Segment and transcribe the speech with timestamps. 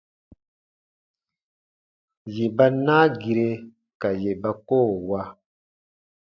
[2.35, 3.49] Yè ba naa gire
[4.01, 5.21] ka yè ba koo wa.